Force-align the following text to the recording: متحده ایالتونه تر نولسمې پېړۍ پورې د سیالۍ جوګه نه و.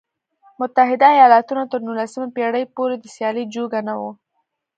متحده 0.59 1.07
ایالتونه 1.15 1.63
تر 1.71 1.79
نولسمې 1.87 2.27
پېړۍ 2.35 2.63
پورې 2.75 2.95
د 2.99 3.05
سیالۍ 3.15 3.43
جوګه 3.55 3.79
نه 3.87 3.93
و. 3.99 4.01